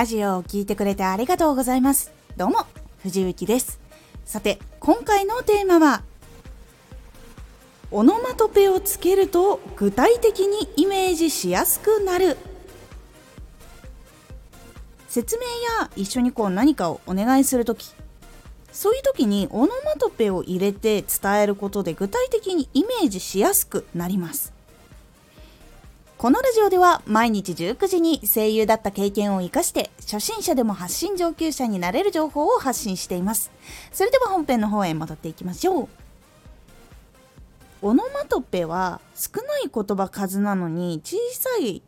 [0.00, 2.10] ラジオを聴いてくれてありがとうございます。
[2.34, 2.64] どうも、
[3.02, 3.78] 藤幸です。
[4.24, 6.02] さて、今回のテーマは、
[7.90, 12.38] オノマトペをつけると具体的にイメージしやすくなる。
[15.10, 15.42] 説明
[15.80, 17.92] や一緒にこう何かをお願いするとき、
[18.72, 24.54] そういう時にオノマトペを入れて伝えることで具体的にイメージしやすくなります。
[26.20, 33.50] このラジオでは毎日19時に声優だった経験を活かして初心者でも発信上級者になれる情報を発信しています。
[33.90, 35.88] それでは本編の方へ戻っていきましょう。
[37.80, 41.80] オノマトペは少ない言葉数なのに小さい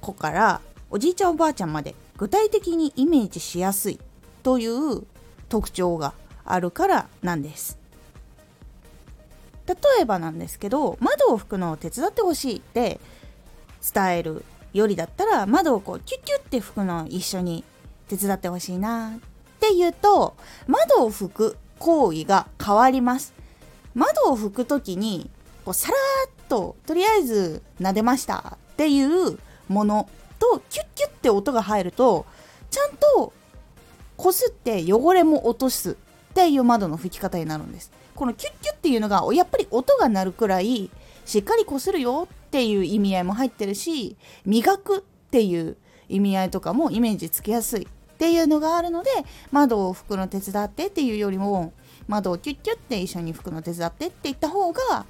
[0.00, 3.98] 子からおじいちゃんおばあちゃんまで具体的にイメージしやすい
[4.44, 5.02] という
[5.48, 6.14] 特徴が
[6.44, 7.76] あるからなんです。
[9.66, 13.00] 例えばなんですけど窓を拭くのを手伝ってほしいって
[13.94, 17.64] 伝えるよりだったら窓をこうキュッキュッて拭くのを一緒に
[18.08, 19.18] 手伝ってほしいなっ
[19.60, 23.34] て言うと窓を拭く行為が変わります。
[23.94, 25.30] 窓を拭く時に
[25.64, 25.94] こうさら
[26.28, 29.38] っととりあえず撫でましたっていう
[29.68, 32.26] ものとキュッキュッて音が入ると
[32.70, 33.32] ちゃんと
[34.16, 35.94] こすって汚れも落とすっ
[36.34, 37.90] ていう窓の拭き方になるんです。
[38.14, 40.90] このキュッキュッっていうのがやっぱり音が鳴るくらい
[41.24, 45.76] しっかりこするよっていう意味合いも入ってるし磨くっていう
[46.08, 49.10] 意味合いとかもイメージつけやすいっていうのがあるので
[49.52, 51.74] 窓を拭くの手伝ってっていうよりも
[52.08, 55.04] 窓をキュッキュッて一緒に拭くの手伝ってって言った方が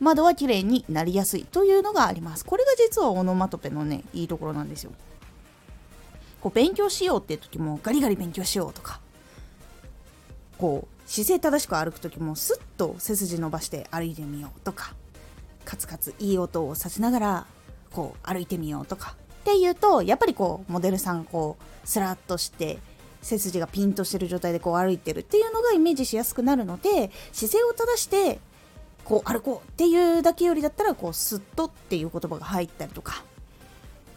[0.00, 2.44] 窓は綺麗になりやすいというのがあります。
[2.44, 4.92] これが実はオノマトペのねいいところなんですよ。
[6.42, 9.00] こう勉強しようっていう時もガリガリ勉強しようとか
[10.58, 14.94] こう姿勢正しく歩く時もスッと背筋伸ばして歩いてみようとか
[15.64, 17.46] カツカツいい音をさせながら
[17.92, 19.16] こう歩いてみようとか。
[19.42, 22.78] っていうとやっぱりこうモデルさんこうスラッとして
[23.22, 28.38] 背筋がピンとしてる状態でこう歩いてるっていうのがイメージしやすくなるので姿勢を正して
[29.04, 33.24] こう歩こうっていうだけよりだったらこうスッとっていう言葉が入ったりとか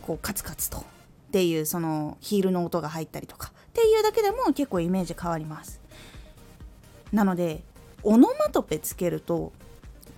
[0.03, 0.84] こうカツカツとっ
[1.31, 5.81] ていうそのヒールの音が入ったりとかっていうだけでも結構イメージ変わります。
[7.12, 7.64] なので
[8.03, 9.52] オノマトペつけると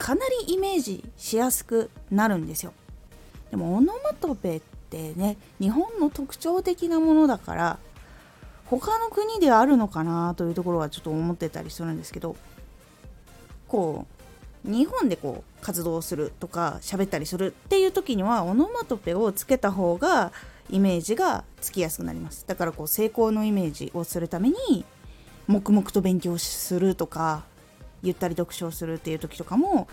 [0.07, 2.72] かなりイメージしやすくなるんですよ。
[3.51, 7.79] でもオノマトペってね日本の特徴的なものだから
[8.67, 12.38] 他の国であるのかなというところはちょっと思ってたりするんですけど
[13.67, 14.07] こ
[14.66, 20.31] う日本でこう活動するとか喋ったりするっていう時にはオノマトペをつけた方が
[20.69, 22.46] イメージがつきやすくなります。
[22.47, 24.85] だからこう成功のイメージをするために
[25.47, 27.44] 黙々と勉強するとか
[28.03, 29.88] ゆったり読書をするっていう時とかも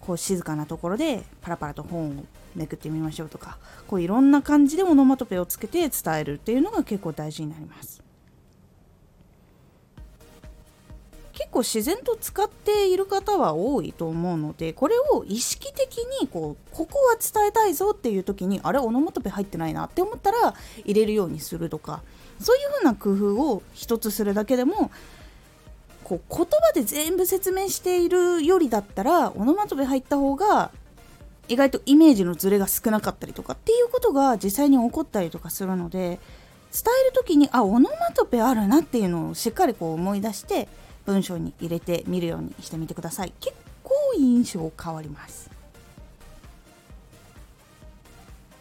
[0.00, 8.02] こう静かなところでパラパラと本をめくってみましょうとかこういろんな感じでオノマトペをつけて伝えるっていうのが結構大事になります。
[11.32, 20.54] 結構自然と使っている方は多いと思うのでこれを意識的にこうここは伝えたいぞっていう時にあれオノマトペ入ってないなって思ったら
[20.84, 22.02] 入れるようにするとか
[22.38, 24.90] そういうふうな工夫を一つするだけでも
[26.10, 30.72] こう言葉で全部説明しているよりだったらオノマトペ入った方が
[31.46, 36.18] 意外とイメージのズレが少なかったりとかっていうことが実際に起こったりとかするので伝
[37.02, 40.66] える時にあオノマトペあるなっていうのをしっかりこう思い出して
[41.06, 43.32] 文章に入れてみるようにしてみてください。
[43.38, 43.54] 結
[43.84, 45.48] 構印象変わります。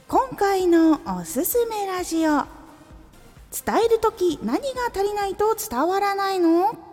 [0.07, 2.31] 今回のおすすめラジオ。
[2.31, 6.88] 伝える時何が足りないと伝わらないの？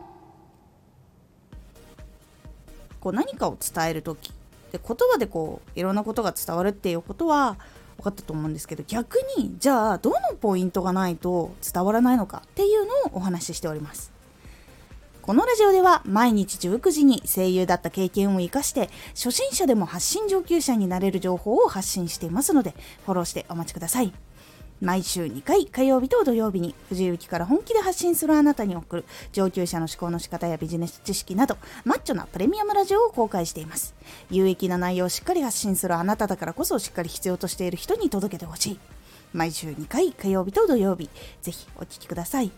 [3.06, 4.32] こう何かを伝える時
[4.72, 7.56] で言葉でこういろんなことが伝わるっていうことは
[7.98, 14.10] 分かったと思うんですけど逆にじゃあどのポイントがないと伝わらないのかっていうのをお話ししております
[15.22, 24.12] このラジオでは毎日19時に声優だった経験を生かして初心者でも発信上級者になれる情報を発信していますのでフォローしてお待ちください。
[24.80, 33.94] 毎週2回火曜日と土曜日に藤雪から本気で発信するあなたに送る上級者の思考の仕方やビジネス知識などマッチョなプレミアムラジオを公開しています。
[34.30, 38.78] 有益な内容をしっかり発信するあなただからこそしっかり必要としている人に届けてほしい。
[39.32, 41.10] 毎週2回火曜日と土曜日
[41.42, 42.50] ぜひお聴きください。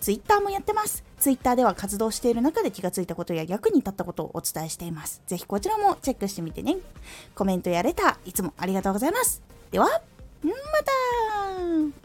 [0.00, 1.04] ツイッターもやってます。
[1.18, 5.22] ツイッターでは活動している中で気がついたことや役に立ったことをお伝えしています。
[5.26, 6.76] ぜひこちらもチェックしてみてね。
[7.34, 9.42] コメントやレターいつもありがとうございます。
[9.70, 11.31] ではまた。
[11.72, 12.01] Mm.